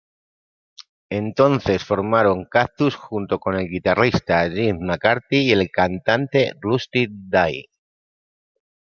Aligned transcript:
Entonces 1.11 1.83
formaron 1.83 2.45
Cactus 2.45 2.95
junto 2.95 3.37
con 3.39 3.53
el 3.53 3.69
guitarrista 3.69 4.49
Jim 4.49 4.79
McCarty 4.81 5.43
y 5.47 5.51
el 5.51 5.69
cantante 5.69 6.53
Rusty 6.59 7.05
Day. 7.11 7.67